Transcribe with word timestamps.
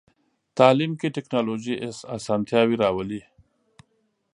تعلیم 0.57 0.91
کې 0.99 1.13
ټکنالوژي 1.15 1.75
اسانتیاوې 2.17 2.75
راولي. 2.83 3.21